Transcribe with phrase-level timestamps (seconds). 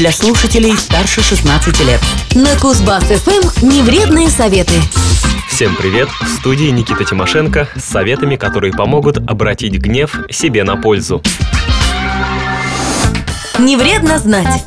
[0.00, 2.00] для слушателей старше 16 лет.
[2.34, 4.72] На Кузбасс-ФМ невредные советы.
[5.46, 6.08] Всем привет!
[6.08, 11.22] В студии Никита Тимошенко с советами, которые помогут обратить гнев себе на пользу.
[13.58, 14.64] Не вредно знать.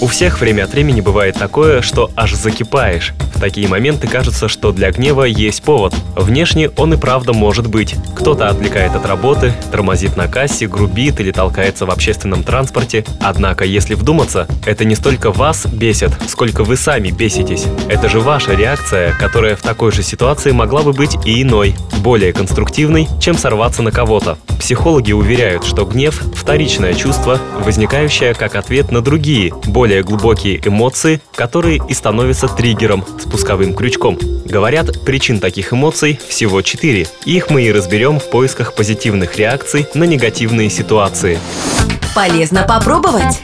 [0.00, 3.14] У всех время от времени бывает такое, что аж закипаешь.
[3.38, 5.94] В такие моменты кажется, что для гнева есть повод.
[6.16, 7.94] Внешне он и правда может быть.
[8.16, 13.04] Кто-то отвлекает от работы, тормозит на кассе, грубит или толкается в общественном транспорте.
[13.20, 17.66] Однако, если вдуматься, это не столько вас бесит, сколько вы сами беситесь.
[17.88, 22.32] Это же ваша реакция, которая в такой же ситуации могла бы быть и иной, более
[22.32, 24.36] конструктивной, чем сорваться на кого-то.
[24.58, 31.80] Психологи уверяют, что гнев– вторичное чувство, возникающее как ответ на другие, более глубокие эмоции, которые
[31.88, 34.18] и становятся триггером, спусковым крючком.
[34.46, 37.06] Говорят, причин таких эмоций всего четыре.
[37.26, 41.38] Их мы и разберем в поисках позитивных реакций на негативные ситуации.
[42.14, 43.40] Полезно попробовать.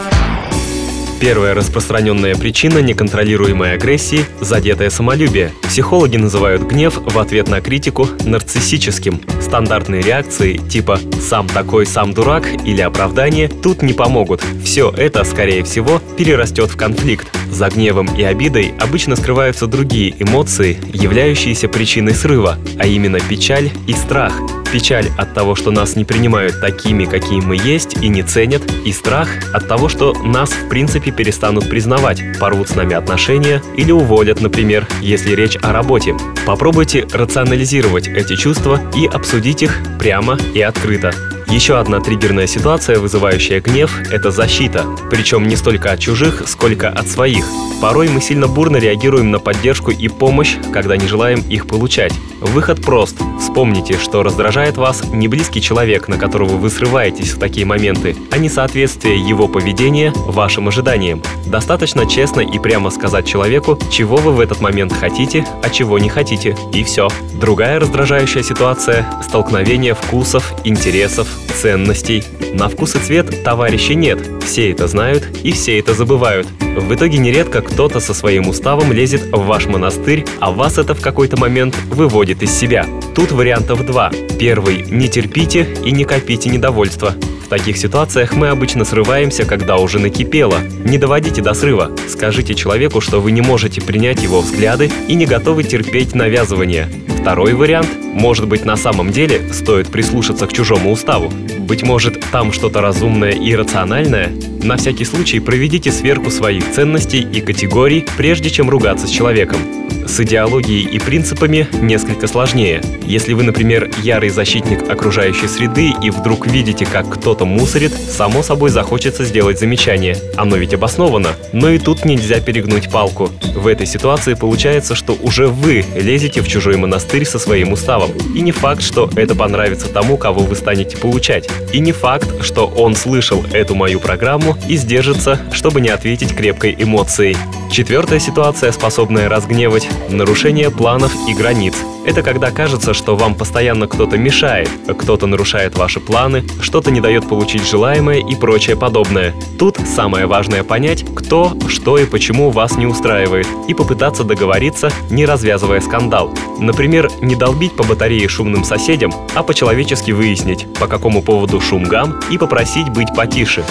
[1.24, 5.54] Первая распространенная причина неконтролируемой агрессии– задетое самолюбие.
[5.62, 9.22] Психологи называют гнев в ответ на критику нарциссическим.
[9.40, 14.44] Стандартные реакции типа «сам такой, сам дурак» или оправдание тут не помогут.
[14.62, 17.26] Все это, скорее всего, перерастет в конфликт.
[17.50, 23.94] За гневом и обидой обычно скрываются другие эмоции, являющиеся причиной срыва, а именно печаль и
[23.94, 24.34] страх–
[24.74, 28.90] Печаль от того, что нас не принимают такими, какие мы есть и не ценят, и
[28.90, 34.40] страх от того, что нас в принципе перестанут признавать, порвут с нами отношения или уволят,
[34.40, 36.16] например, если речь о работе.
[36.44, 41.14] Попробуйте рационализировать эти чувства и обсудить их прямо и открыто.
[41.48, 44.84] Еще одна триггерная ситуация, вызывающая гнев, это защита.
[45.10, 47.44] Причем не столько от чужих, сколько от своих.
[47.80, 52.12] Порой мы сильно бурно реагируем на поддержку и помощь, когда не желаем их получать.
[52.40, 53.16] Выход прост.
[53.40, 58.38] Вспомните, что раздражает вас не близкий человек, на которого вы срываетесь в такие моменты, а
[58.38, 61.22] несоответствие его поведения вашим ожиданиям.
[61.46, 66.08] Достаточно честно и прямо сказать человеку, чего вы в этот момент хотите, а чего не
[66.08, 67.08] хотите, и все.
[67.34, 72.24] Другая раздражающая ситуация– столкновение вкусов, интересов, ценностей.
[72.52, 76.46] На вкус и цвет товарищей нет, все это знают и все это забывают.
[76.60, 81.00] В итоге нередко кто-то со своим уставом лезет в ваш монастырь, а вас это в
[81.00, 82.86] какой-то момент выводит из себя.
[83.14, 84.10] Тут вариантов два.
[84.38, 87.14] Первый– не терпите и не копите недовольство.
[87.54, 90.58] Таких ситуациях мы обычно срываемся, когда уже накипело.
[90.84, 91.92] Не доводите до срыва.
[92.08, 96.88] Скажите человеку, что вы не можете принять его взгляды и не готовы терпеть навязывание.
[97.20, 101.32] Второй вариант– может быть на самом деле стоит прислушаться к чужому уставу.
[101.60, 104.32] Быть может там что-то разумное и рациональное?
[104.64, 109.58] На всякий случай проведите сверку своих ценностей и категорий, прежде чем ругаться с человеком.
[110.06, 112.82] С идеологией и принципами несколько сложнее.
[113.04, 118.70] Если вы, например, ярый защитник окружающей среды и вдруг видите, как кто-то мусорит, само собой
[118.70, 120.16] захочется сделать замечание.
[120.36, 121.30] Оно ведь обосновано.
[121.52, 123.30] Но и тут нельзя перегнуть палку.
[123.54, 128.12] В этой ситуации получается, что уже вы лезете в чужой монастырь со своим уставом.
[128.34, 131.48] И не факт, что это понравится тому, кого вы станете получать.
[131.72, 136.76] И не факт, что он слышал эту мою программу и сдержится, чтобы не ответить крепкой
[136.78, 137.36] эмоцией.
[137.74, 141.74] Четвертая ситуация, способная разгневать– нарушение планов и границ.
[142.06, 147.28] Это когда кажется, что вам постоянно кто-то мешает, кто-то нарушает ваши планы, что-то не дает
[147.28, 149.34] получить желаемое и прочее подобное.
[149.58, 155.26] Тут самое важное понять, кто, что и почему вас не устраивает, и попытаться договориться, не
[155.26, 156.32] развязывая скандал.
[156.60, 162.20] Например, не долбить по батарее шумным соседям, а по-человечески выяснить, по какому поводу шум гам,
[162.30, 163.64] и попросить быть потише.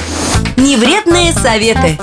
[0.57, 1.97] Невредные советы.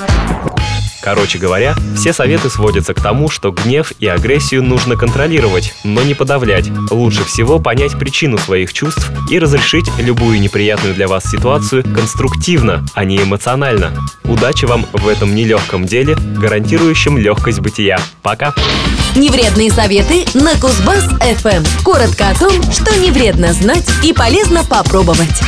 [1.02, 6.14] Короче говоря, все советы сводятся к тому, что гнев и агрессию нужно контролировать, но не
[6.14, 6.70] подавлять.
[6.90, 13.04] Лучше всего понять причину своих чувств и разрешить любую неприятную для вас ситуацию конструктивно, а
[13.04, 13.92] не эмоционально.
[14.24, 17.98] Удачи вам в этом нелегком деле, гарантирующем легкость бытия.
[18.22, 18.54] Пока!
[19.16, 21.82] Невредные советы на Кузбасс-ФМ.
[21.82, 25.42] Коротко о том, что не вредно знать и полезно попробовать.